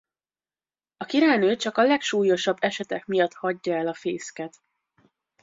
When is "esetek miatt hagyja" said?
2.59-3.75